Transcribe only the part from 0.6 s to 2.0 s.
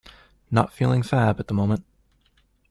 feeling fab at the moment.